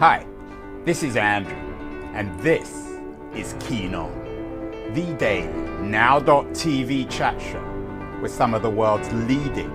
[0.00, 0.24] Hi,
[0.84, 1.56] this is Andrew,
[2.14, 2.72] and this
[3.34, 4.12] is Keen On,
[4.94, 5.48] the daily
[5.80, 9.72] now.tv chat show with some of the world's leading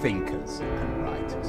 [0.00, 1.46] thinkers and writers.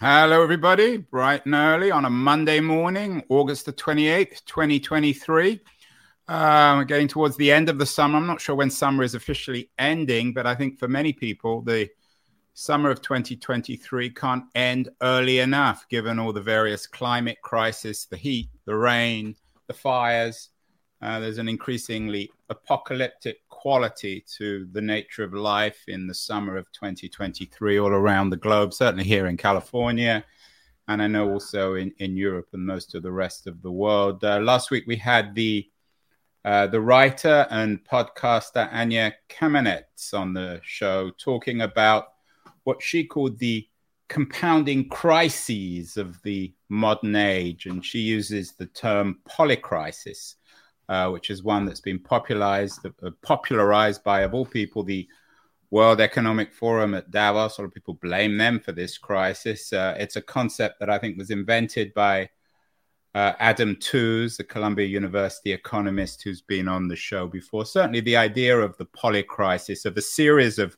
[0.00, 5.60] Hello, everybody, bright and early on a Monday morning, August the 28th, 2023.
[6.26, 8.16] Uh, we're getting towards the end of the summer.
[8.16, 11.88] I'm not sure when summer is officially ending, but I think for many people, the
[12.54, 18.48] summer of 2023 can't end early enough, given all the various climate crisis, the heat,
[18.64, 19.34] the rain,
[19.66, 20.50] the fires.
[21.02, 26.70] Uh, there's an increasingly apocalyptic quality to the nature of life in the summer of
[26.72, 30.24] 2023 all around the globe, certainly here in California.
[30.86, 34.22] And I know also in, in Europe and most of the rest of the world.
[34.22, 35.68] Uh, last week we had the
[36.44, 42.13] uh, the writer and podcaster Anya Kamenetz on the show talking about
[42.64, 43.66] what she called the
[44.08, 47.66] compounding crises of the modern age.
[47.66, 50.34] And she uses the term polycrisis,
[50.88, 55.08] uh, which is one that's been popularized, uh, popularized by, of all people, the
[55.70, 57.58] World Economic Forum at Davos.
[57.58, 59.72] A lot of people blame them for this crisis.
[59.72, 62.28] Uh, it's a concept that I think was invented by
[63.14, 67.64] uh, Adam Tooze, the Columbia University economist who's been on the show before.
[67.64, 70.76] Certainly, the idea of the polycrisis, of a series of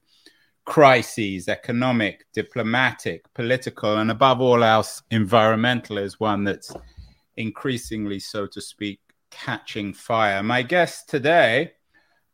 [0.67, 6.75] crises economic, diplomatic, political, and above all else, environmental is one that's
[7.37, 9.01] increasingly, so to speak,
[9.31, 10.43] catching fire.
[10.43, 11.73] My guest today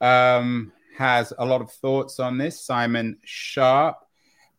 [0.01, 2.61] um, has a lot of thoughts on this.
[2.61, 3.99] Simon Sharpe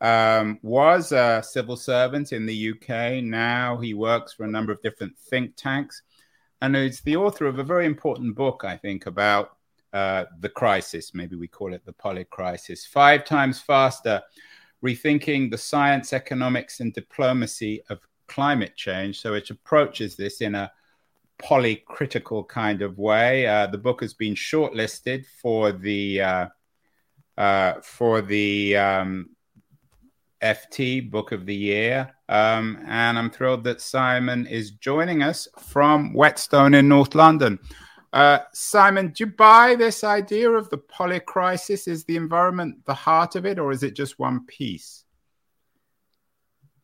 [0.02, 3.24] um, was a civil servant in the UK.
[3.24, 6.04] Now he works for a number of different think tanks.
[6.62, 9.53] And he's the author of a very important book, I think, about
[9.94, 11.14] uh, the crisis.
[11.14, 12.86] Maybe we call it the poly crisis.
[12.86, 14.22] Five times faster,
[14.84, 19.22] rethinking the science, economics, and diplomacy of climate change.
[19.22, 20.72] So it approaches this in a
[21.38, 23.46] polycritical kind of way.
[23.46, 26.48] Uh, the book has been shortlisted for the uh,
[27.38, 29.30] uh, for the um,
[30.42, 36.14] FT Book of the Year, um, and I'm thrilled that Simon is joining us from
[36.14, 37.60] Whetstone in North London.
[38.14, 41.88] Uh, Simon, do you buy this idea of the polycrisis?
[41.88, 45.04] Is the environment the heart of it, or is it just one piece?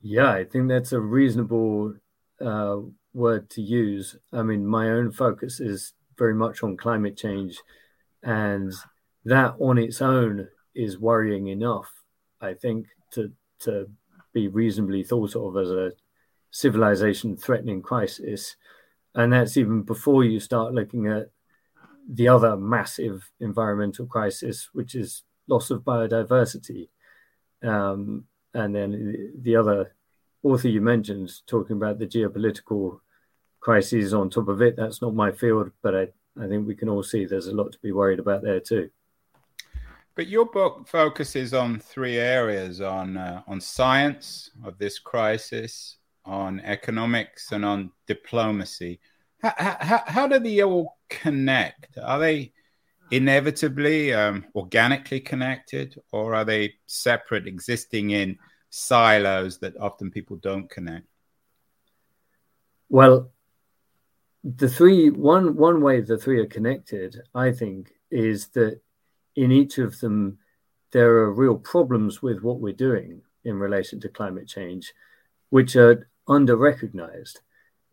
[0.01, 1.94] Yeah, I think that's a reasonable
[2.41, 2.78] uh,
[3.13, 4.16] word to use.
[4.34, 7.59] I mean, my own focus is very much on climate change,
[8.23, 8.73] and
[9.25, 11.91] that on its own is worrying enough,
[12.41, 13.88] I think, to to
[14.34, 15.91] be reasonably thought of as a
[16.50, 18.56] civilization threatening crisis
[19.15, 21.31] and that's even before you start looking at
[22.11, 26.89] the other massive environmental crisis, which is loss of biodiversity.
[27.63, 29.95] Um, and then the other
[30.43, 32.99] author you mentioned talking about the geopolitical
[33.59, 34.75] crises on top of it.
[34.75, 36.07] That's not my field, but I,
[36.41, 38.89] I think we can all see there's a lot to be worried about there too.
[40.15, 46.59] But your book focuses on three areas: on uh, on science of this crisis, on
[46.62, 49.00] economics and on diplomacy.
[49.41, 51.97] How, how, how do they all connect?
[51.97, 52.53] Are they
[53.12, 58.38] inevitably um, organically connected, or are they separate, existing in
[58.69, 61.07] silos that often people don't connect?
[62.90, 63.31] Well,
[64.44, 68.80] the three one one way the three are connected, I think, is that
[69.36, 70.38] in each of them
[70.91, 74.94] there are real problems with what we're doing in relation to climate change,
[75.49, 77.39] which are under recognized.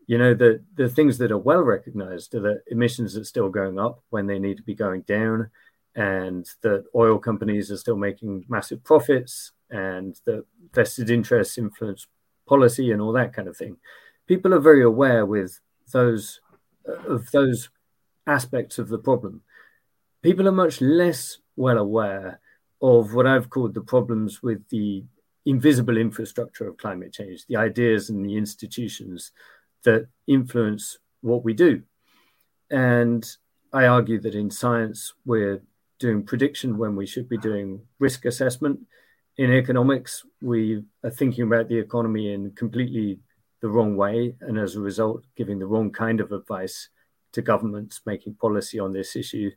[0.07, 3.79] You know, the, the things that are well recognized are that emissions are still going
[3.79, 5.51] up when they need to be going down,
[5.95, 12.07] and that oil companies are still making massive profits, and that vested interests influence
[12.47, 13.77] policy and all that kind of thing.
[14.27, 15.61] People are very aware with
[15.93, 16.41] those
[16.87, 17.69] of those
[18.27, 19.43] aspects of the problem.
[20.23, 22.41] People are much less well aware
[22.83, 25.05] of what I've called the problems with the
[25.47, 29.33] invisible infrastructure of climate change, the ideas and the institutions
[29.85, 31.83] that influence what we do.
[32.71, 33.25] And
[33.73, 35.63] I argue that in science, we're
[35.99, 38.81] doing prediction when we should be doing risk assessment.
[39.39, 43.21] In economics, we are thinking about the economy in completely
[43.63, 46.89] the wrong way, and as a result, giving the wrong kind of advice
[47.33, 49.51] to governments making policy on this issue.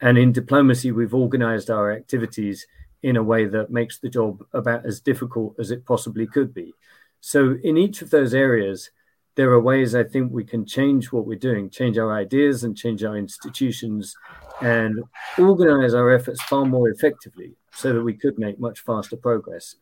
[0.00, 2.66] And in diplomacy, we've organized our activities
[3.02, 6.74] in a way that makes the job about as difficult as it possibly could be.
[7.20, 8.90] So, in each of those areas,
[9.36, 12.76] there are ways I think we can change what we're doing, change our ideas and
[12.76, 14.16] change our institutions
[14.62, 15.04] and
[15.38, 19.76] organize our efforts far more effectively so that we could make much faster progress.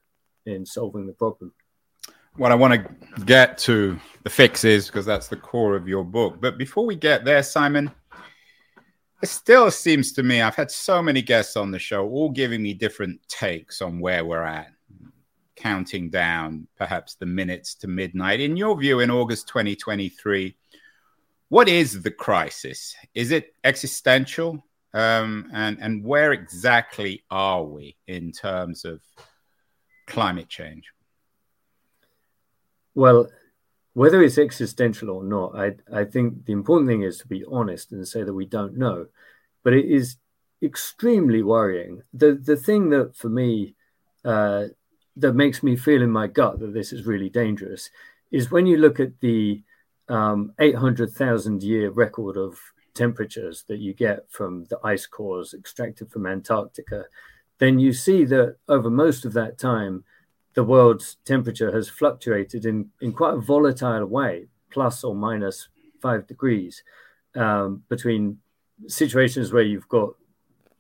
[0.47, 1.55] in solving the problem.
[2.37, 6.39] What I want to get to the fixes because that's the core of your book.
[6.39, 7.91] But before we get there, Simon,
[9.25, 12.63] it still seems to me I've had so many guests on the show, all giving
[12.63, 14.71] me different takes on where we're at,
[15.57, 18.41] counting down perhaps the minutes to midnight.
[18.41, 20.55] In your view, in August 2023,
[21.49, 22.95] what is the crisis?
[23.15, 24.63] Is it existential?
[24.93, 29.01] Um, and and where exactly are we in terms of
[30.07, 30.93] climate change?
[32.95, 33.31] Well,
[33.95, 37.93] whether it's existential or not, I I think the important thing is to be honest
[37.93, 39.07] and say that we don't know.
[39.63, 40.17] But it is
[40.63, 42.03] extremely worrying.
[42.13, 43.75] The the thing that for me
[44.25, 44.67] uh,
[45.17, 47.91] that makes me feel in my gut that this is really dangerous
[48.31, 49.63] is when you look at the
[50.09, 52.59] um, 800,000 year record of
[52.95, 57.05] temperatures that you get from the ice cores extracted from Antarctica,
[57.59, 60.05] then you see that over most of that time,
[60.55, 65.69] the world's temperature has fluctuated in, in quite a volatile way, plus or minus
[66.01, 66.83] five degrees,
[67.35, 68.39] um, between
[68.87, 70.15] situations where you've got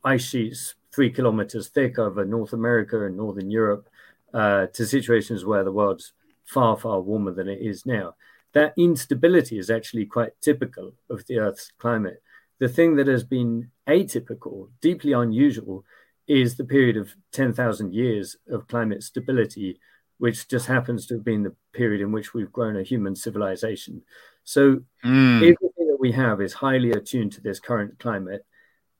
[0.04, 3.88] ice sheets three kilometers thick over North America and Northern Europe
[4.32, 6.12] uh, to situations where the world's
[6.44, 8.14] far, far warmer than it is now
[8.54, 12.22] that instability is actually quite typical of the Earth's climate.
[12.60, 15.84] The thing that has been atypical, deeply unusual,
[16.26, 19.78] is the period of 10,000 years of climate stability,
[20.18, 24.02] which just happens to have been the period in which we've grown a human civilization.
[24.44, 25.36] So mm.
[25.38, 28.44] everything that we have is highly attuned to this current climate.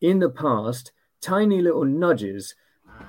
[0.00, 2.54] In the past, tiny little nudges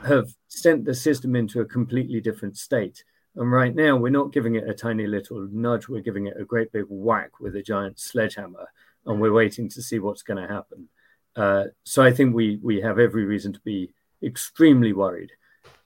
[0.06, 3.04] have sent the system into a completely different state.
[3.36, 6.46] And right now, we're not giving it a tiny little nudge, we're giving it a
[6.46, 8.68] great big whack with a giant sledgehammer,
[9.06, 10.88] and we're waiting to see what's going to happen.
[11.36, 13.92] Uh, so I think we, we have every reason to be
[14.26, 15.32] extremely worried.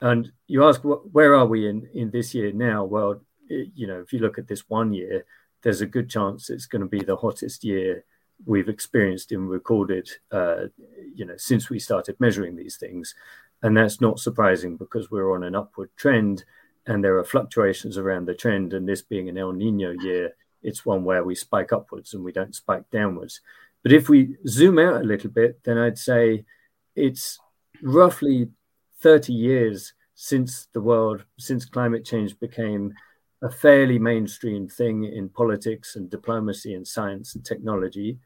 [0.02, 2.86] And you ask, where are we in, in this year now?
[2.86, 5.26] Well, it, you know, if you look at this one year,
[5.62, 8.06] there's a good chance it's going to be the hottest year
[8.46, 10.68] we've experienced and recorded, uh,
[11.14, 13.14] you know, since we started measuring these things.
[13.62, 16.46] And that's not surprising because we're on an upward trend
[16.86, 18.74] and there are fluctuations around the trend.
[18.74, 22.32] And this being an El Nino year, it's one where we spike upwards and we
[22.32, 23.42] don't spike downwards.
[23.84, 26.46] But if we zoom out a little bit, then I'd say
[26.96, 27.40] it's
[27.82, 28.50] roughly
[29.02, 32.94] 30 years since the world, since climate change became
[33.42, 38.20] a fairly mainstream thing in politics and diplomacy and science and technology.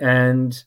[0.00, 0.62] And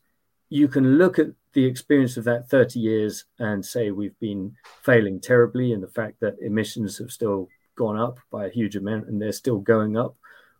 [0.50, 5.20] you can look at the experience of that 30 years and say we've been failing
[5.20, 9.22] terribly in the fact that emissions have still gone up by a huge amount and
[9.22, 10.16] they're still going up.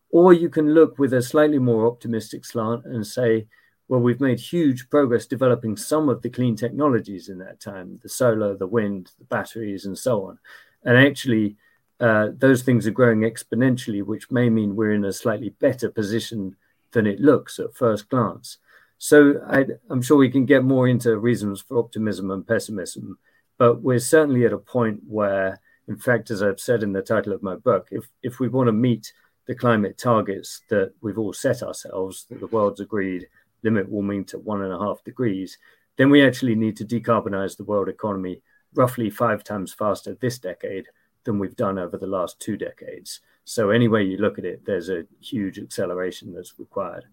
[0.10, 3.48] Or you can look with a slightly more optimistic slant and say,
[3.92, 8.08] well, we've made huge progress developing some of the clean technologies in that time the
[8.08, 10.40] solar, the wind, the batteries, and so on.
[10.86, 11.58] And actually,
[12.00, 16.56] uh, those things are growing exponentially, which may mean we're in a slightly better position
[16.94, 18.60] than it looks at first glance.
[18.98, 23.18] So I, am sure we can get more into reasons for optimism and pessimism,
[23.58, 25.60] but we're certainly at a point where,
[25.90, 28.68] in fact, as I've said in the title of my book, if if we want
[28.68, 29.12] to meet
[29.48, 33.28] the climate targets that we've all set ourselves, that the world's agreed
[33.64, 35.58] limit warming to one and a half degrees,
[35.98, 38.42] then we actually need to decarbonize the world economy
[38.74, 40.88] roughly five times faster this decade
[41.24, 43.20] than we've done over the last two decades.
[43.44, 47.06] So, any way you look at it, there's a huge acceleration that's required.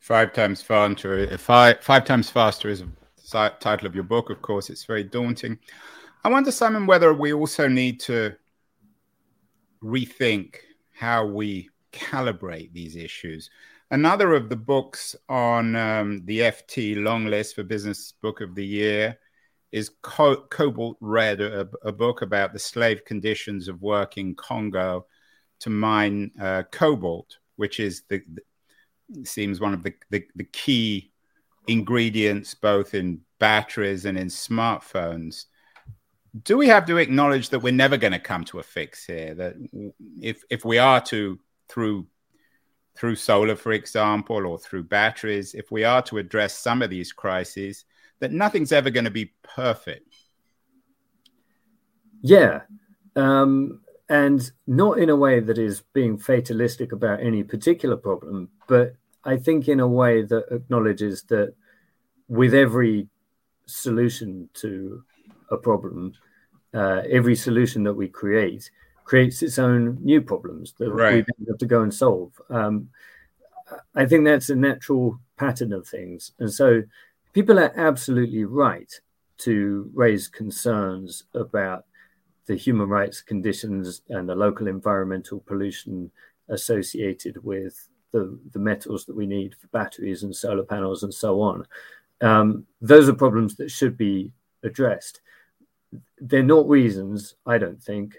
[0.00, 1.28] Five times faster.
[1.30, 2.82] Uh, five, five times faster is
[3.30, 4.30] the title of your book.
[4.30, 5.58] Of course, it's very daunting.
[6.24, 8.34] I wonder, Simon, whether we also need to
[9.82, 10.56] rethink
[10.92, 13.50] how we calibrate these issues.
[13.92, 18.64] Another of the books on um, the FT long list for Business Book of the
[18.64, 19.18] Year
[19.70, 25.04] is Co- Cobalt Red, a, a, book about the slave conditions of work in Congo
[25.60, 28.22] to mine uh, cobalt, which is the,
[29.24, 31.12] seems one of the, the, the key
[31.66, 35.44] ingredients both in batteries and in smartphones.
[36.44, 39.34] Do we have to acknowledge that we're never going to come to a fix here?
[39.34, 39.54] That
[40.18, 42.06] if if we are to through
[42.94, 47.12] through solar for example or through batteries if we are to address some of these
[47.12, 47.84] crises
[48.20, 50.14] that nothing's ever going to be perfect.
[52.20, 52.60] Yeah
[53.16, 58.94] um, and not in a way that is being fatalistic about any particular problem but
[59.24, 61.54] I think in a way that acknowledges that
[62.28, 63.08] with every
[63.66, 65.02] solution to
[65.50, 66.14] a problem,
[66.74, 68.70] uh, every solution that we create
[69.04, 71.26] creates its own new problems that right.
[71.38, 72.32] we have to go and solve.
[72.48, 72.88] Um,
[73.94, 76.32] I think that's a natural pattern of things.
[76.38, 76.82] And so
[77.32, 78.92] people are absolutely right
[79.38, 81.84] to raise concerns about
[82.46, 86.10] the human rights conditions and the local environmental pollution
[86.48, 91.40] associated with the, the metals that we need for batteries and solar panels and so
[91.40, 91.66] on.
[92.20, 94.32] Um, those are problems that should be
[94.62, 95.20] addressed.
[96.18, 98.16] They're not reasons, I don't think,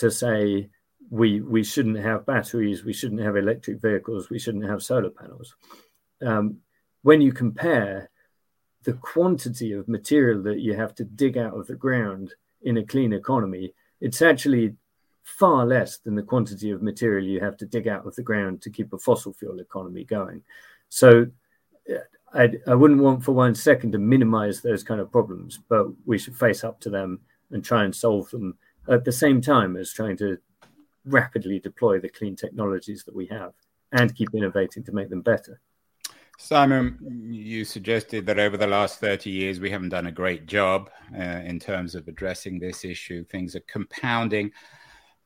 [0.00, 0.68] to say
[1.10, 5.54] we we shouldn't have batteries, we shouldn't have electric vehicles, we shouldn't have solar panels.
[6.22, 6.58] Um,
[7.02, 8.10] when you compare
[8.84, 12.84] the quantity of material that you have to dig out of the ground in a
[12.84, 14.74] clean economy, it's actually
[15.22, 18.62] far less than the quantity of material you have to dig out of the ground
[18.62, 20.42] to keep a fossil fuel economy going.
[20.88, 21.26] So
[22.32, 26.18] I, I wouldn't want for one second to minimize those kind of problems, but we
[26.18, 28.56] should face up to them and try and solve them
[28.90, 30.38] at the same time as trying to
[31.04, 33.52] rapidly deploy the clean technologies that we have
[33.92, 35.60] and keep innovating to make them better.
[36.38, 40.90] Simon, you suggested that over the last 30 years, we haven't done a great job
[41.14, 43.24] uh, in terms of addressing this issue.
[43.24, 44.50] Things are compounding.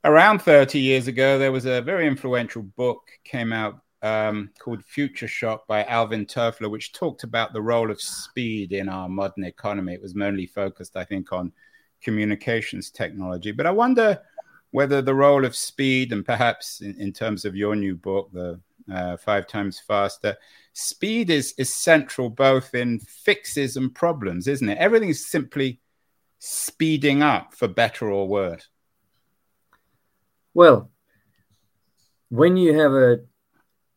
[0.03, 5.29] Around 30 years ago, there was a very influential book came out um, called Future
[5.29, 9.95] Shock by Alvin Toffler, which talked about the role of speed in our modern economy.
[9.95, 11.53] It was mainly focused, I think, on
[12.05, 13.51] communications technology.
[13.53, 14.21] But I wonder
[14.71, 18.61] whether the role of speed, and perhaps in, in terms of your new book, the
[18.93, 20.37] uh, Five Times Faster,
[20.73, 24.79] speed is, is central both in fixes and problems, isn't it?
[24.79, 25.81] Everything's simply
[26.39, 28.69] speeding up for better or worse.
[30.53, 30.91] Well,
[32.29, 33.21] when you have a,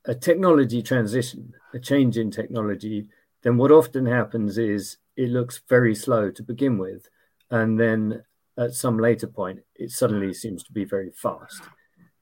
[0.05, 3.07] a technology transition, a change in technology,
[3.41, 7.09] then what often happens is it looks very slow to begin with.
[7.51, 8.23] And then
[8.57, 11.61] at some later point, it suddenly seems to be very fast.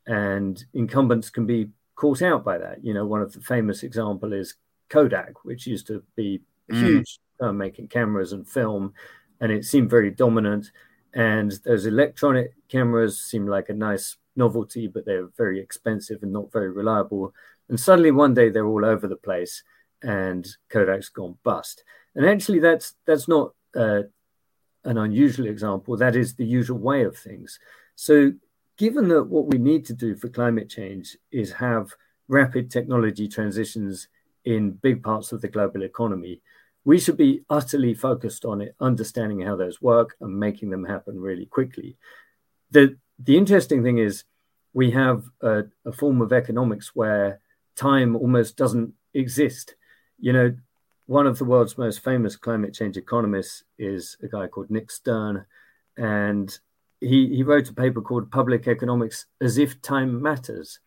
[0.08, 2.84] And incumbents can be caught out by that.
[2.84, 4.56] You know, one of the famous example is
[4.90, 6.42] Kodak, which used to be
[6.72, 6.78] mm.
[6.78, 8.94] huge uh, making cameras and film,
[9.42, 10.72] and it seemed very dominant.
[11.14, 16.52] And those electronic cameras seemed like a nice novelty, but they're very expensive and not
[16.52, 17.34] very reliable.
[17.70, 19.64] And suddenly one day they're all over the place,
[20.04, 21.84] and Kodak's gone bust.
[22.16, 24.04] And actually, that's that's not uh,
[24.86, 25.98] an unusual example.
[25.98, 27.60] That is the usual way of things.
[27.96, 28.34] So
[28.78, 31.94] given that what we need to do for climate change is have
[32.28, 34.08] rapid technology transitions
[34.44, 36.42] in big parts of the global economy,
[36.84, 41.20] we should be utterly focused on it, understanding how those work and making them happen
[41.20, 41.98] really quickly.
[42.72, 44.24] The, the interesting thing is,
[44.74, 47.40] we have a, a form of economics where
[47.76, 49.76] time almost doesn't exist.
[50.20, 50.56] You know,
[51.08, 55.46] one of the world's most famous climate change economists is a guy called Nick Stern.
[55.98, 56.58] And
[57.00, 60.80] he, he wrote a paper called Public Economics as if Time Matters.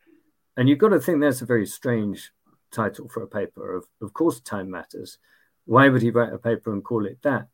[0.56, 2.32] And you've got to think that's a very strange
[2.72, 3.76] title for a paper.
[3.76, 5.18] Of, of course, time matters.
[5.66, 7.48] Why would he write a paper and call it that?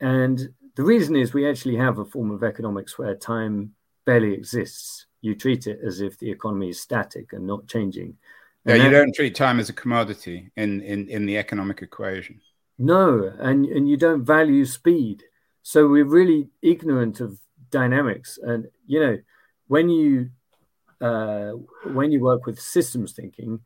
[0.00, 3.74] And the reason is we actually have a form of economics where time
[4.06, 5.06] barely exists.
[5.20, 8.16] You treat it as if the economy is static and not changing.
[8.64, 11.82] Yeah, and you that, don't treat time as a commodity in, in, in the economic
[11.82, 12.40] equation.
[12.78, 15.24] No, and, and you don't value speed.
[15.62, 17.38] So we're really ignorant of
[17.70, 18.38] dynamics.
[18.42, 19.18] And you know,
[19.66, 20.30] when you
[21.00, 21.50] uh,
[21.84, 23.60] when you work with systems thinking,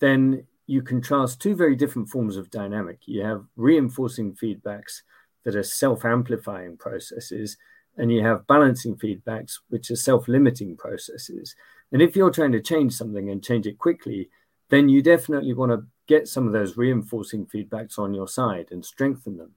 [0.00, 3.00] then you contrast two very different forms of dynamic.
[3.06, 5.02] You have reinforcing feedbacks
[5.44, 7.56] that are self-amplifying processes,
[7.96, 11.54] and you have balancing feedbacks, which are self-limiting processes.
[11.92, 14.30] And if you're trying to change something and change it quickly,
[14.70, 18.84] then you definitely want to get some of those reinforcing feedbacks on your side and
[18.84, 19.52] strengthen them.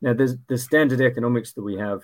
[0.00, 2.02] Now, the standard economics that we have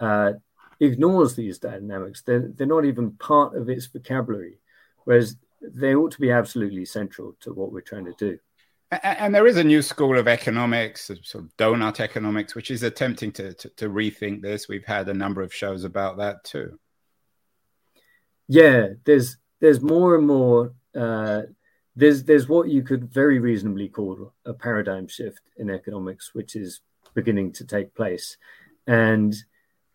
[0.00, 0.32] uh,
[0.80, 2.22] ignores these dynamics.
[2.22, 4.58] They're, they're not even part of its vocabulary,
[5.04, 8.38] whereas they ought to be absolutely central to what we're trying to do.
[8.90, 13.32] And there is a new school of economics, sort of donut economics, which is attempting
[13.32, 14.66] to, to, to rethink this.
[14.66, 16.78] We've had a number of shows about that too.
[18.48, 20.72] Yeah, there's there's more and more.
[20.94, 21.42] Uh,
[21.96, 26.80] there's there's what you could very reasonably call a paradigm shift in economics, which is
[27.14, 28.38] beginning to take place,
[28.86, 29.34] and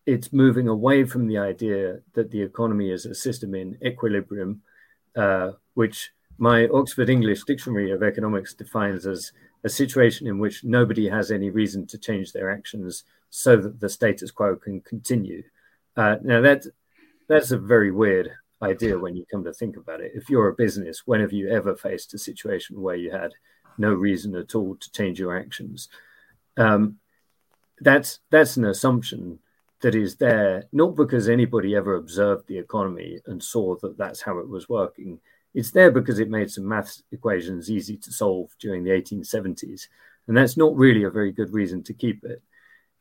[0.05, 4.61] it's moving away from the idea that the economy is a system in equilibrium,
[5.15, 9.31] uh, which my Oxford English Dictionary of Economics defines as
[9.63, 13.89] a situation in which nobody has any reason to change their actions so that the
[13.89, 15.43] status quo can continue.
[15.95, 16.65] Uh, now that
[17.27, 20.11] that's a very weird idea when you come to think about it.
[20.15, 23.33] If you're a business, when have you ever faced a situation where you had
[23.77, 25.89] no reason at all to change your actions?
[26.57, 26.97] Um,
[27.79, 29.39] that's that's an assumption
[29.81, 34.39] that is there not because anybody ever observed the economy and saw that that's how
[34.39, 35.19] it was working.
[35.53, 39.87] It's there because it made some maths equations easy to solve during the 1870s.
[40.27, 42.41] And that's not really a very good reason to keep it.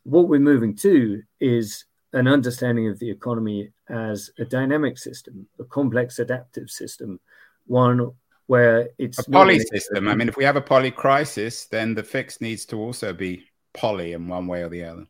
[0.05, 5.65] What we're moving to is an understanding of the economy as a dynamic system, a
[5.65, 7.21] complex adaptive system,
[7.67, 8.11] one
[8.47, 10.09] where it's a poly system.
[10.09, 13.45] I mean, if we have a poly crisis, then the fix needs to also be
[13.73, 15.07] poly in one way or the other.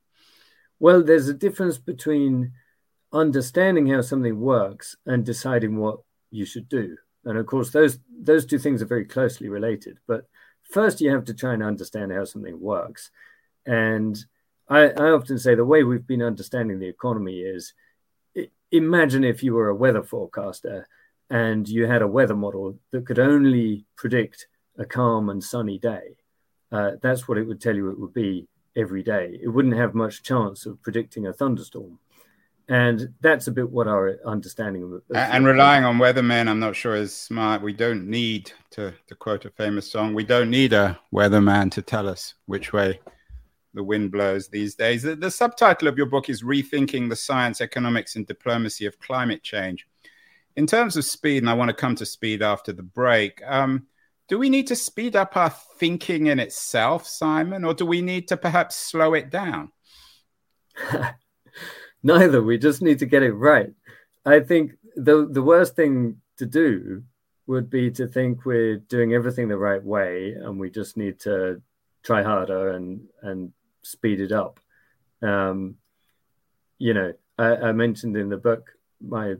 [0.78, 2.52] Well, there's a difference between
[3.12, 6.96] understanding how something works and deciding what you should do.
[7.25, 9.99] And of course, those those two things are very closely related.
[10.07, 10.29] But
[10.62, 13.11] first, you have to try and understand how something works.
[13.67, 14.19] And
[14.69, 17.75] I, I often say the way we've been understanding the economy is
[18.71, 20.88] imagine if you were a weather forecaster
[21.31, 24.49] and you had a weather model that could only predict
[24.79, 26.17] a calm and sunny day.
[26.71, 29.38] Uh, that's what it would tell you it would be every day.
[29.43, 31.99] It wouldn't have much chance of predicting a thunderstorm.
[32.73, 35.02] And that's a bit what our understanding of it.
[35.14, 37.61] And relying on weathermen, I'm not sure is smart.
[37.61, 41.83] We don't need to, to quote a famous song, we don't need a weatherman to
[41.83, 42.99] tell us which way
[43.75, 45.02] the wind blows these days.
[45.02, 49.43] The, the, subtitle of your book is Rethinking the Science, Economics, and Diplomacy of Climate
[49.43, 49.87] Change.
[50.57, 53.87] In terms of speed, and I want to come to speed after the break, um,
[54.29, 58.29] do we need to speed up our thinking in itself, Simon, or do we need
[58.29, 59.73] to perhaps slow it down?
[62.02, 62.42] Neither.
[62.42, 63.73] We just need to get it right.
[64.25, 67.02] I think the the worst thing to do
[67.47, 71.61] would be to think we're doing everything the right way and we just need to
[72.02, 74.61] try harder and and speed it up.
[75.23, 75.76] Um,
[76.78, 79.35] you know, I, I, mentioned in the book my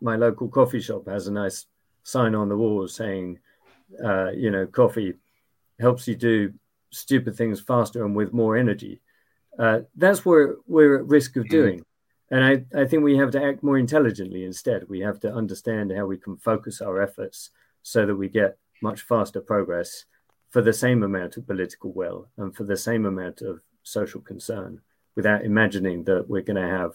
[0.00, 1.66] my local coffee shop has a nice
[2.02, 3.38] sign on the wall saying,
[4.02, 5.14] uh, you know, coffee
[5.78, 6.52] helps you do
[6.90, 9.00] stupid things faster and with more energy.
[9.58, 11.50] Uh, that's where we're at risk of mm.
[11.50, 11.84] doing.
[12.30, 14.88] And I, I think we have to act more intelligently instead.
[14.88, 17.50] We have to understand how we can focus our efforts
[17.82, 20.04] so that we get much faster progress
[20.50, 24.80] for the same amount of political will and for the same amount of social concern
[25.14, 26.92] without imagining that we're going to have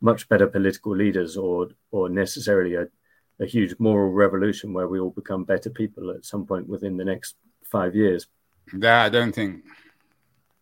[0.00, 2.86] much better political leaders or or necessarily a,
[3.40, 7.04] a huge moral revolution where we all become better people at some point within the
[7.04, 8.26] next five years.
[8.78, 9.64] Yeah, I don't think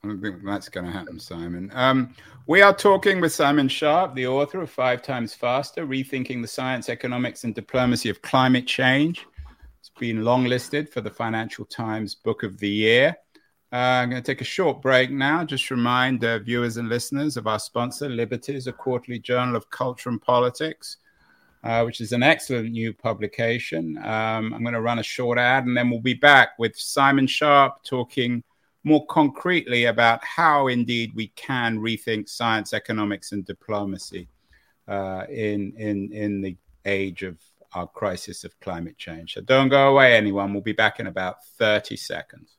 [0.04, 1.70] I don't think that's going to happen, Simon.
[1.74, 2.12] Um,
[2.48, 6.88] we are talking with Simon Sharpe, the author of Five Times Faster Rethinking the Science,
[6.88, 9.24] Economics, and Diplomacy of Climate Change
[9.78, 13.16] It's been longlisted for the Financial Times Book of the Year.
[13.72, 15.44] Uh, I'm going to take a short break now.
[15.44, 20.08] Just remind uh, viewers and listeners of our sponsor, Liberties, a quarterly journal of culture
[20.08, 20.96] and politics,
[21.62, 23.98] uh, which is an excellent new publication.
[23.98, 27.28] Um, I'm going to run a short ad and then we'll be back with Simon
[27.28, 28.42] Sharpe talking
[28.84, 34.28] more concretely about how indeed we can rethink science, economics, and diplomacy
[34.88, 37.38] uh, in, in, in the age of
[37.74, 39.34] our crisis of climate change.
[39.34, 40.52] So don't go away, anyone.
[40.52, 42.56] We'll be back in about 30 seconds.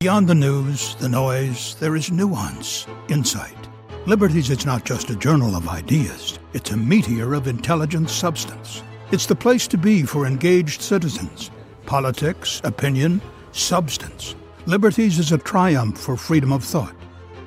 [0.00, 3.56] Beyond the news, the noise, there is nuance, insight.
[4.04, 8.82] Liberties is not just a journal of ideas, it's a meteor of intelligent substance.
[9.12, 11.52] It's the place to be for engaged citizens.
[11.86, 13.20] Politics, opinion,
[13.52, 14.34] substance.
[14.66, 16.94] Liberties is a triumph for freedom of thought,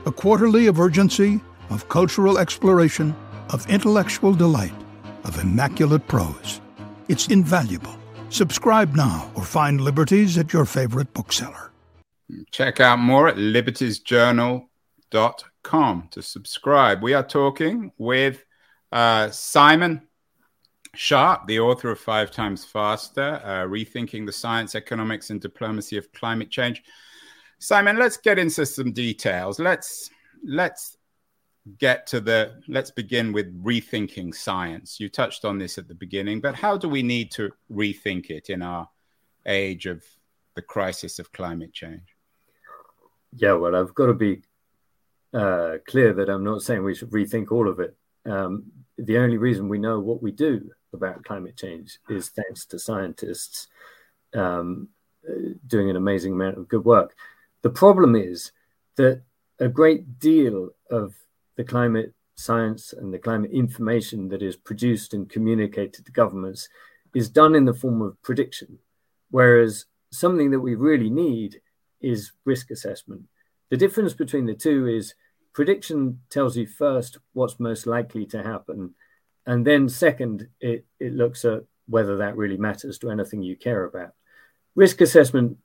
[0.06, 3.16] a quarterly of urgency, of cultural exploration
[3.50, 4.74] of intellectual delight,
[5.24, 6.62] of immaculate prose.
[7.08, 7.96] It's invaluable.
[8.30, 11.72] Subscribe now or find Liberties at your favorite bookseller.
[12.52, 17.04] Check out more at libertiesjournal.com to subscribe.
[17.04, 18.44] We are talking with
[18.92, 20.02] uh, Simon
[20.98, 26.12] Sharpe, the author of Five Times Faster, uh, Rethinking the Science, Economics, and Diplomacy of
[26.14, 26.84] Climate Change.
[27.60, 29.60] Simon, let's get into some details.
[29.60, 30.10] Let's
[30.46, 30.98] let's
[31.80, 35.00] get to the let's begin with rethinking science.
[35.00, 38.50] You touched on this at the beginning, but how do we need to rethink it
[38.50, 38.88] in our
[39.46, 40.04] age of
[40.56, 42.16] the crisis of climate change?
[43.34, 44.42] Yeah, well, I've got to be
[45.34, 47.96] uh, clear that I'm not saying we should rethink all of it.
[48.26, 52.80] Um, the only reason we know what we do about climate change is thanks to
[52.80, 53.68] scientists
[54.34, 54.90] um,
[55.68, 57.16] doing an amazing amount of good work.
[57.62, 58.52] The problem is
[58.96, 59.22] that
[59.60, 61.14] a great deal of
[61.56, 66.68] the climate science and the climate information that is produced and communicated to governments
[67.14, 68.78] is done in the form of prediction,
[69.32, 71.62] whereas something that we really need
[72.02, 73.24] is risk assessment.
[73.70, 75.16] The difference between the two is
[75.54, 78.94] prediction tells you first what's most likely to happen,
[79.46, 83.84] and then second, it, it looks at whether that really matters to anything you care
[83.84, 84.14] about.
[84.76, 85.58] Risk assessment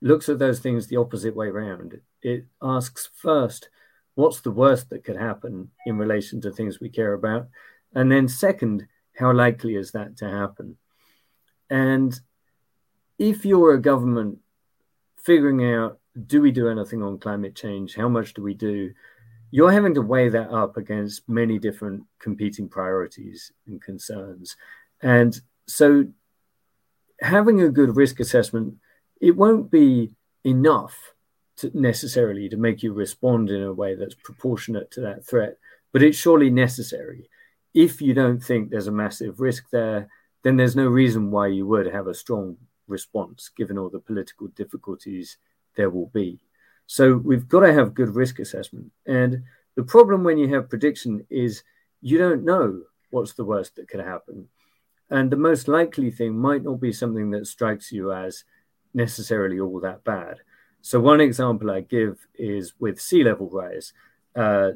[0.00, 2.00] looks at those things the opposite way around.
[2.22, 3.68] It asks first,
[4.14, 7.48] what's the worst that could happen in relation to things we care about?
[7.94, 10.76] And then, second, how likely is that to happen?
[11.70, 12.18] And
[13.18, 14.38] if you're a government
[15.16, 17.96] figuring out do we do anything on climate change?
[17.96, 18.92] How much do we do?
[19.54, 24.56] You're having to weigh that up against many different competing priorities and concerns.
[25.00, 26.06] And so
[27.20, 28.74] having a good risk assessment,
[29.20, 30.10] it won't be
[30.42, 31.14] enough
[31.58, 35.56] to necessarily to make you respond in a way that's proportionate to that threat,
[35.92, 37.30] but it's surely necessary.
[37.74, 40.08] If you don't think there's a massive risk there,
[40.42, 42.56] then there's no reason why you would have a strong
[42.88, 45.36] response, given all the political difficulties
[45.76, 46.40] there will be.
[46.86, 48.92] So we've got to have good risk assessment.
[49.06, 49.44] And
[49.76, 51.62] the problem when you have prediction is
[52.00, 54.48] you don't know what's the worst that could happen.
[55.10, 58.44] And the most likely thing might not be something that strikes you as
[58.92, 60.38] necessarily all that bad.
[60.82, 63.92] So, one example I give is with sea level rise.
[64.36, 64.72] Uh,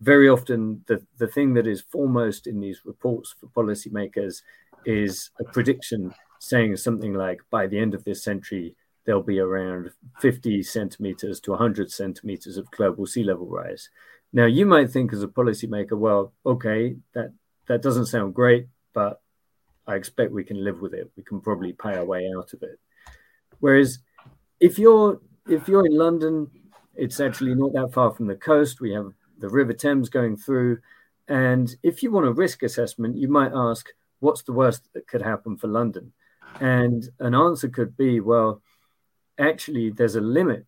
[0.00, 4.42] very often, the, the thing that is foremost in these reports for policymakers
[4.86, 9.90] is a prediction saying something like by the end of this century, there'll be around
[10.20, 13.88] 50 centimeters to 100 centimeters of global sea level rise.
[14.32, 17.32] Now, you might think as a policymaker, well, okay, that,
[17.66, 19.20] that doesn't sound great, but
[19.86, 21.10] I expect we can live with it.
[21.16, 22.78] We can probably pay our way out of it.
[23.58, 23.98] Whereas
[24.60, 26.50] if you're if you're in London,
[26.94, 28.80] it's actually not that far from the coast.
[28.80, 30.78] We have the River Thames going through.
[31.28, 33.88] And if you want a risk assessment, you might ask,
[34.20, 36.12] what's the worst that could happen for London?
[36.60, 38.62] And an answer could be, well,
[39.40, 40.66] actually, there's a limit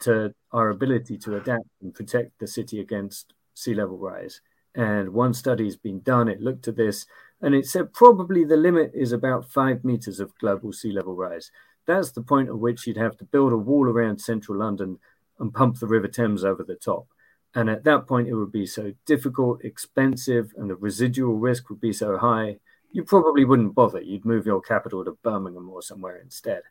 [0.00, 4.40] to our ability to adapt and protect the city against sea level rise.
[4.74, 7.06] And one study has been done, it looked at this,
[7.42, 11.50] and it said probably the limit is about five meters of global sea level rise.
[11.86, 14.98] That's the point at which you'd have to build a wall around central London
[15.38, 17.06] and pump the River Thames over the top.
[17.54, 21.80] And at that point, it would be so difficult, expensive, and the residual risk would
[21.80, 22.58] be so high,
[22.92, 24.00] you probably wouldn't bother.
[24.00, 26.62] You'd move your capital to Birmingham or somewhere instead.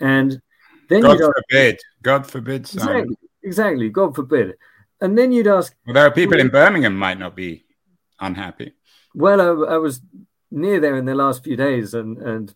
[0.00, 0.40] And
[0.88, 4.54] then God forbid, ask, God forbid, exactly, exactly, God forbid.
[5.00, 5.74] And then you'd ask.
[5.86, 7.64] Well, there are people in Birmingham might not be
[8.18, 8.74] unhappy.
[9.14, 10.00] Well, I, I, was
[10.50, 12.54] near there in the last few days and and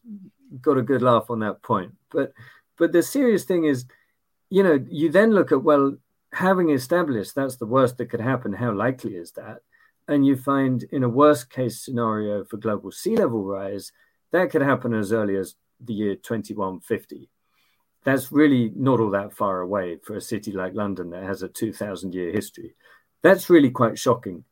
[0.60, 1.92] got a good laugh on that point.
[2.10, 2.32] But
[2.78, 3.84] but the serious thing is,
[4.50, 5.96] you know, you then look at well,
[6.32, 8.52] having established that's the worst that could happen.
[8.52, 9.58] How likely is that?
[10.08, 13.92] And you find in a worst case scenario for global sea level rise,
[14.32, 17.30] that could happen as early as the year 2150.
[18.04, 21.48] That's really not all that far away for a city like London that has a
[21.48, 22.74] 2000 year history.
[23.22, 24.44] That's really quite shocking.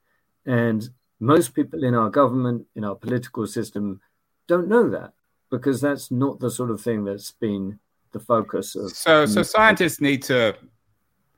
[0.46, 4.00] And most people in our government, in our political system,
[4.46, 5.12] don't know that
[5.50, 7.78] because that's not the sort of thing that's been
[8.12, 8.90] the focus of.
[8.92, 10.56] So, so scientists need to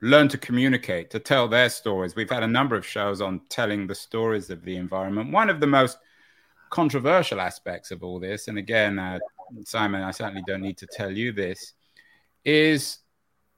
[0.01, 2.15] learn to communicate, to tell their stories.
[2.15, 5.31] We've had a number of shows on telling the stories of the environment.
[5.31, 5.97] One of the most
[6.69, 9.19] controversial aspects of all this, and again, uh,
[9.63, 11.73] Simon, I certainly don't need to tell you this,
[12.45, 12.99] is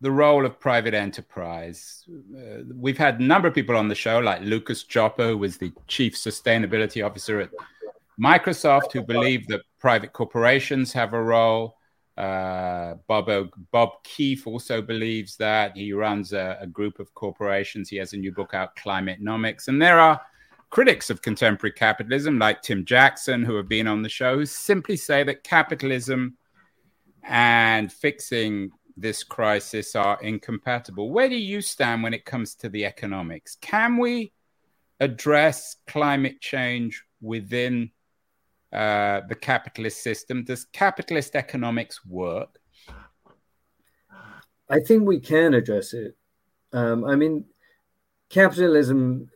[0.01, 2.03] the role of private enterprise.
[2.35, 5.57] Uh, we've had a number of people on the show, like Lucas Joppa, who was
[5.57, 7.49] the chief sustainability officer at
[8.21, 11.77] Microsoft, who believe that private corporations have a role.
[12.17, 15.75] Uh, Bob, o- Bob Keefe also believes that.
[15.75, 17.89] He runs a, a, group of corporations.
[17.89, 19.67] He has a new book out, Climatenomics.
[19.67, 20.21] And there are
[20.69, 24.95] critics of contemporary capitalism, like Tim Jackson, who have been on the show, who simply
[24.95, 26.37] say that capitalism
[27.27, 31.11] and fixing this crisis are incompatible.
[31.11, 33.57] Where do you stand when it comes to the economics?
[33.61, 34.31] Can we
[34.99, 37.91] address climate change within
[38.75, 40.43] uh, the capitalist system.
[40.43, 42.59] Does capitalist economics work?
[44.69, 46.17] I think we can address it.
[46.73, 47.45] Um, I mean,
[48.29, 49.29] capitalism.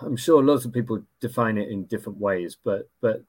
[0.00, 3.24] I'm sure lots of people define it in different ways, but but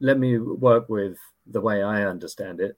[0.00, 2.76] let me work with the way I understand it.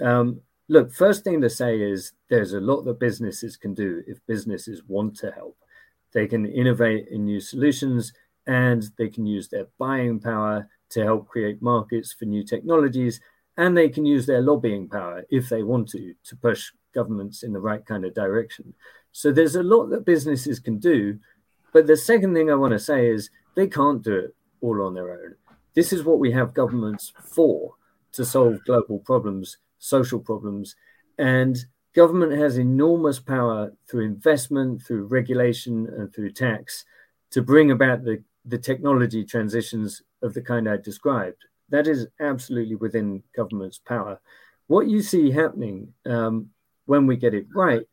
[0.00, 4.18] Um, look, first thing to say is there's a lot that businesses can do if
[4.26, 5.56] businesses want to help.
[6.12, 8.12] They can innovate in new solutions
[8.46, 13.20] and they can use their buying power to help create markets for new technologies.
[13.56, 17.52] And they can use their lobbying power if they want to, to push governments in
[17.52, 18.74] the right kind of direction.
[19.12, 21.18] So there's a lot that businesses can do.
[21.72, 24.94] But the second thing I want to say is they can't do it all on
[24.94, 25.34] their own.
[25.74, 27.74] This is what we have governments for
[28.12, 30.76] to solve global problems, social problems.
[31.18, 31.56] And
[31.94, 36.84] government has enormous power through investment, through regulation, and through tax
[37.30, 41.44] to bring about the, the technology transitions of the kind I described.
[41.70, 44.20] That is absolutely within government's power.
[44.66, 46.50] What you see happening um,
[46.86, 47.86] when we get it right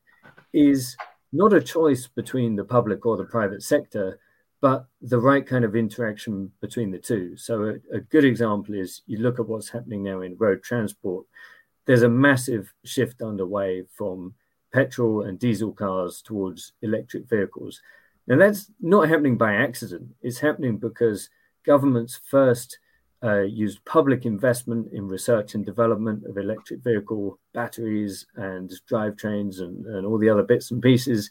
[0.53, 0.95] is
[1.31, 4.19] not a choice between the public or the private sector,
[4.61, 7.35] but the right kind of interaction between the two.
[7.35, 11.25] So, a, a good example is you look at what's happening now in road transport.
[11.85, 14.33] There's a massive shift underway from
[14.71, 17.81] petrol and diesel cars towards electric vehicles.
[18.27, 20.15] Now, that's not happening by accident.
[20.21, 21.29] It's happening because
[21.65, 22.79] governments first
[23.23, 29.85] uh, used public investment in research and development of electric vehicle batteries and drivetrains and,
[29.85, 31.29] and all the other bits and pieces.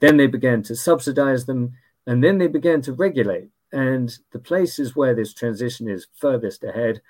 [0.00, 1.72] Then they began to subsidize them
[2.06, 3.48] and then they began to regulate.
[3.72, 7.00] And the places where this transition is furthest ahead,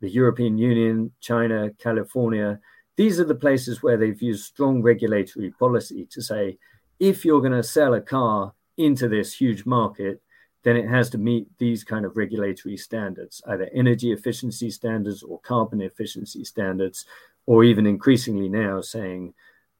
[0.00, 2.60] the European Union, China, California,
[2.96, 6.58] these are the places where they've used strong regulatory policy to say
[6.98, 10.20] if you're going to sell a car into this huge market,
[10.64, 15.40] then it has to meet these kind of regulatory standards, either energy efficiency standards or
[15.40, 17.06] carbon efficiency standards,
[17.46, 19.32] or even increasingly now saying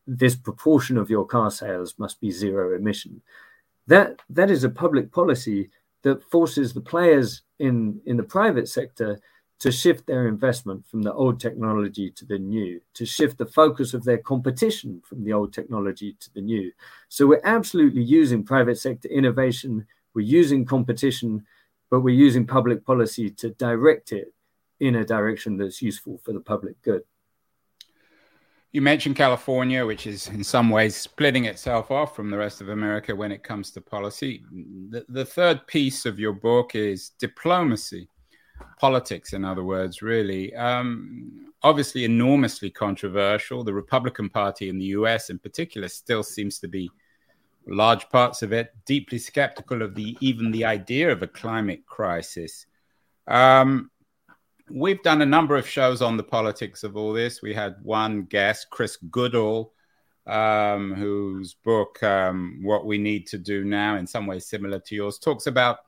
[0.06, 3.20] this proportion of your car sales must be zero emission.
[3.86, 5.70] That that is a public policy
[6.02, 9.18] that forces the players in, in the private sector
[9.60, 13.92] to shift their investment from the old technology to the new, to shift the focus
[13.92, 16.70] of their competition from the old technology to the new.
[17.08, 21.44] So we're absolutely using private sector innovation, we're using competition,
[21.90, 24.32] but we're using public policy to direct it
[24.80, 27.02] in a direction that's useful for the public good.
[28.70, 32.68] You mentioned California, which is in some ways splitting itself off from the rest of
[32.68, 34.44] America when it comes to policy.
[34.90, 38.08] The, the third piece of your book is diplomacy
[38.78, 40.54] politics, in other words, really.
[40.54, 43.64] Um, obviously, enormously controversial.
[43.64, 46.90] The Republican Party in the US, in particular, still seems to be
[47.66, 52.66] large parts of it deeply skeptical of the even the idea of a climate crisis.
[53.26, 53.90] Um,
[54.70, 57.42] we've done a number of shows on the politics of all this.
[57.42, 59.72] We had one guest, Chris Goodall,
[60.26, 64.94] um, whose book, um, What We Need to Do Now, in some ways similar to
[64.94, 65.78] yours, talks about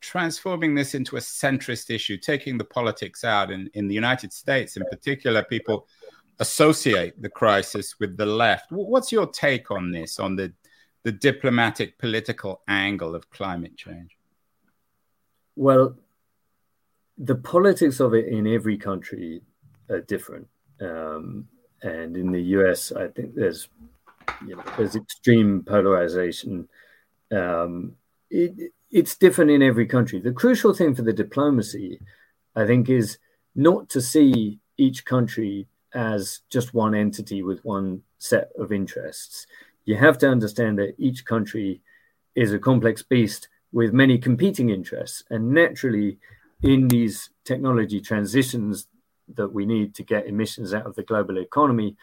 [0.00, 3.50] transforming this into a centrist issue, taking the politics out.
[3.50, 5.86] In, in the United States, in particular, people
[6.38, 8.70] associate the crisis with the left.
[8.70, 10.52] What's your take on this, on the,
[11.02, 14.16] the diplomatic political angle of climate change?
[15.54, 15.96] Well,
[17.16, 19.40] the politics of it in every country
[19.88, 20.48] are different.
[20.80, 21.48] Um,
[21.82, 23.68] and in the US, I think there's
[24.46, 26.68] you know, there's extreme polarization.
[27.30, 27.94] Um,
[28.30, 30.20] it, it's different in every country.
[30.20, 32.00] The crucial thing for the diplomacy,
[32.54, 33.18] I think, is
[33.54, 39.46] not to see each country as just one entity with one set of interests.
[39.84, 41.80] You have to understand that each country
[42.34, 45.24] is a complex beast with many competing interests.
[45.30, 46.18] And naturally,
[46.62, 48.88] in these technology transitions
[49.34, 51.96] that we need to get emissions out of the global economy,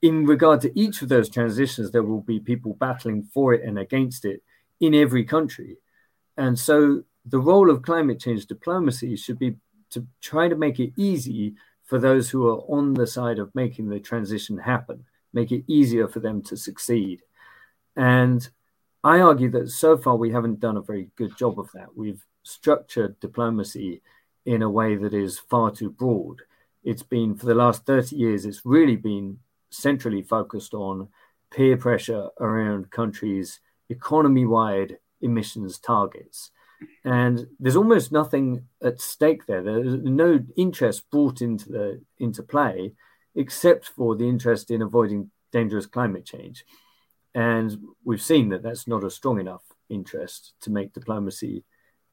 [0.00, 3.78] in regard to each of those transitions, there will be people battling for it and
[3.78, 4.42] against it
[4.80, 5.78] in every country.
[6.36, 9.56] And so the role of climate change diplomacy should be
[9.90, 13.88] to try to make it easy for those who are on the side of making
[13.88, 17.22] the transition happen, make it easier for them to succeed.
[17.96, 18.48] And
[19.04, 21.96] I argue that so far we haven't done a very good job of that.
[21.96, 24.00] We've structured diplomacy
[24.46, 26.42] in a way that is far too broad.
[26.82, 29.38] It's been, for the last 30 years, it's really been
[29.70, 31.08] centrally focused on
[31.50, 36.50] peer pressure around countries' economy wide emissions targets.
[37.04, 39.62] And there's almost nothing at stake there.
[39.62, 42.94] There's no interest brought into the into play
[43.34, 46.64] except for the interest in avoiding dangerous climate change.
[47.34, 51.64] And we've seen that that's not a strong enough interest to make diplomacy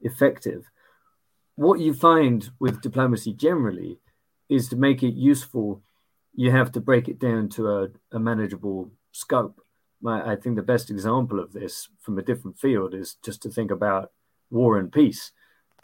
[0.02, 0.70] effective.
[1.56, 4.00] What you find with diplomacy generally
[4.48, 5.82] is to make it useful,
[6.34, 9.62] you have to break it down to a, a manageable scope
[10.02, 13.50] my, I think the best example of this from a different field is just to
[13.50, 14.12] think about
[14.50, 15.32] war and peace.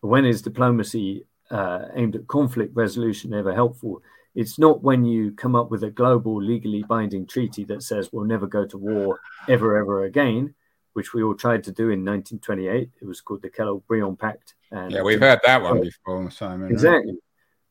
[0.01, 4.01] When is diplomacy uh, aimed at conflict resolution ever helpful?
[4.33, 8.25] It's not when you come up with a global, legally binding treaty that says we'll
[8.25, 10.53] never go to war ever, ever again,
[10.93, 12.89] which we all tried to do in 1928.
[13.01, 14.55] It was called the Kellogg-Briand Pact.
[14.71, 16.69] And yeah, we've heard that one before, Simon.
[16.69, 17.15] Exactly.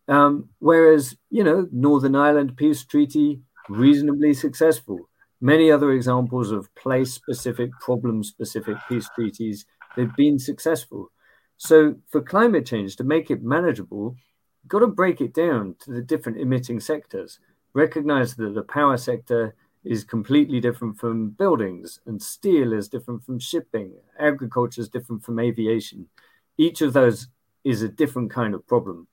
[0.09, 0.17] Right?
[0.17, 5.09] Um, whereas, you know, Northern Ireland Peace Treaty, reasonably successful
[5.45, 9.67] many other examples of place specific, problem specific peace treaties.
[9.95, 11.13] They've been successful.
[11.59, 14.17] So, for climate change, to make it manageable,
[14.63, 17.41] you've got to break it down to the different emitting sectors.
[17.75, 19.55] Recognize that the power sector
[19.85, 25.39] is completely different from buildings, and steel is different from shipping, agriculture is different from
[25.39, 26.09] aviation.
[26.57, 27.29] Each of those
[27.65, 29.09] is a different kind of problem,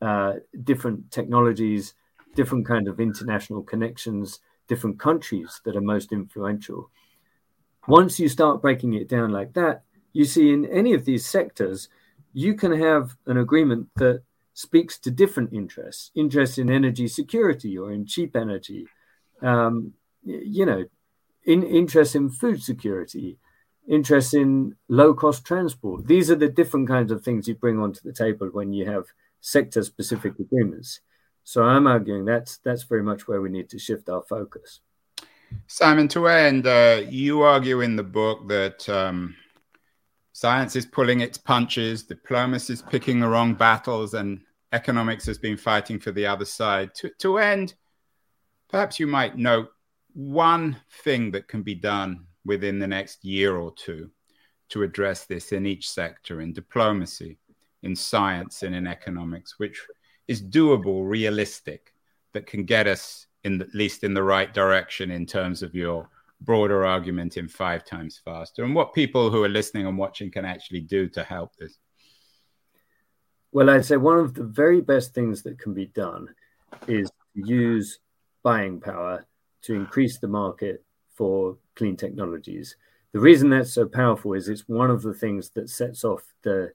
[0.00, 1.94] uh, different technologies,
[2.36, 6.90] different kind of international connections, different countries that are most influential.
[7.86, 11.88] Once you start breaking it down like that, you see in any of these sectors,
[12.32, 14.22] you can have an agreement that
[14.54, 18.86] speaks to different interests interests in energy security or in cheap energy,
[19.42, 20.84] um, you know,
[21.44, 23.36] in interest in food security,
[23.88, 26.06] interest in low cost transport.
[26.06, 29.04] These are the different kinds of things you bring onto the table when you have
[29.40, 31.00] sector specific agreements.
[31.44, 34.80] So I'm arguing that's that's very much where we need to shift our focus.
[35.66, 39.36] Simon, to end, uh, you argue in the book that um,
[40.32, 44.40] science is pulling its punches, diplomacy is picking the wrong battles, and
[44.72, 46.94] economics has been fighting for the other side.
[46.96, 47.74] To, to end,
[48.68, 49.68] perhaps you might note
[50.14, 54.10] one thing that can be done within the next year or two
[54.70, 57.38] to address this in each sector in diplomacy,
[57.82, 59.86] in science, and in economics, which
[60.28, 61.92] is doable, realistic,
[62.32, 65.74] that can get us in the, at least in the right direction in terms of
[65.74, 66.08] your
[66.40, 70.44] broader argument in five times faster, and what people who are listening and watching can
[70.44, 71.78] actually do to help this.
[73.52, 76.34] Well, I'd say one of the very best things that can be done
[76.88, 78.00] is use
[78.42, 79.26] buying power
[79.62, 80.84] to increase the market
[81.14, 82.76] for clean technologies.
[83.12, 86.72] The reason that's so powerful is it's one of the things that sets off the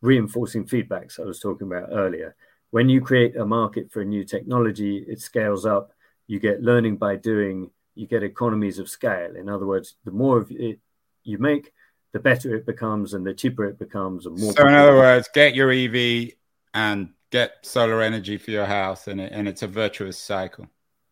[0.00, 2.34] reinforcing feedbacks I was talking about earlier.
[2.72, 5.92] When you create a market for a new technology, it scales up.
[6.26, 9.36] You get learning by doing, you get economies of scale.
[9.36, 10.80] In other words, the more of it
[11.22, 11.70] you make,
[12.12, 14.24] the better it becomes and the cheaper it becomes.
[14.24, 16.30] And more so, in other words, get your EV
[16.72, 20.66] and get solar energy for your house, and, it, and it's a virtuous cycle.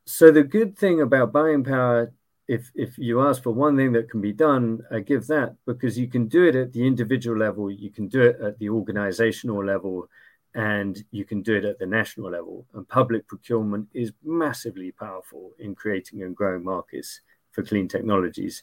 [0.06, 2.10] So the good thing about buying power,
[2.48, 5.98] if if you ask for one thing that can be done, I give that because
[5.98, 9.62] you can do it at the individual level, you can do it at the organizational
[9.62, 10.08] level,
[10.54, 12.66] and you can do it at the national level.
[12.74, 17.20] And public procurement is massively powerful in creating and growing markets
[17.52, 18.62] for clean technologies.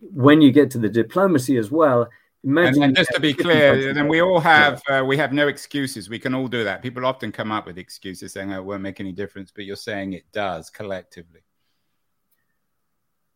[0.00, 2.08] When you get to the diplomacy as well,
[2.44, 6.10] Imagine and, just to be clear, then we all have uh, we have no excuses.
[6.10, 6.82] We can all do that.
[6.82, 9.76] People often come up with excuses saying oh, it won't make any difference, but you're
[9.76, 11.40] saying it does collectively.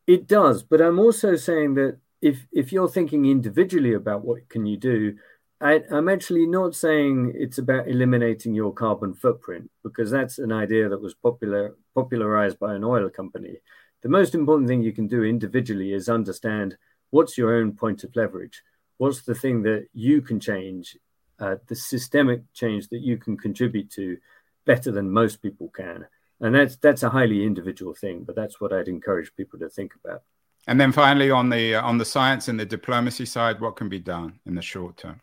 [0.06, 4.66] It does, but I'm also saying that if if you're thinking individually about what can
[4.66, 5.16] you do,
[5.60, 10.88] I, I'm actually not saying it's about eliminating your carbon footprint because that's an idea
[10.88, 13.56] that was popular popularized by an oil company.
[14.02, 16.76] The most important thing you can do individually is understand
[17.10, 18.62] what's your own point of leverage
[18.98, 20.96] what's the thing that you can change,
[21.40, 24.18] uh, the systemic change that you can contribute to
[24.66, 26.06] better than most people can.
[26.40, 29.92] And that's that's a highly individual thing, but that's what I'd encourage people to think
[30.04, 30.22] about.
[30.68, 33.88] And then finally, on the uh, on the science and the diplomacy side, what can
[33.88, 35.20] be done in the short term?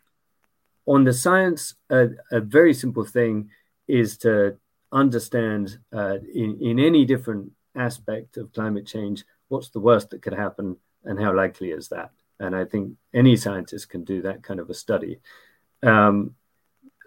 [0.86, 3.50] On the science, uh, a very simple thing
[3.88, 4.56] is to
[4.92, 10.32] understand uh, in, in any different aspect of climate change what's the worst that could
[10.32, 14.60] happen and how likely is that and I think any scientist can do that kind
[14.60, 15.20] of a study.
[15.82, 16.34] Um,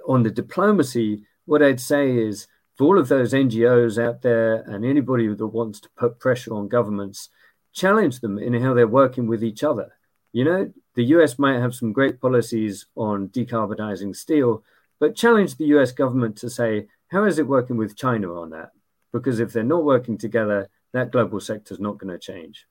[0.08, 4.86] on the diplomacy, what I'd say is for all of those NGOs out there and
[4.86, 7.30] anybody that wants to put pressure on governments,
[7.74, 9.92] challenge them in how they're working with each other.
[10.32, 14.64] You know, the US might have some great policies on decarbonizing steel,
[15.00, 18.72] but challenge the US government to say, how is it working with China on that?
[19.12, 22.66] Because if they're not working together, that global sector is not going to change.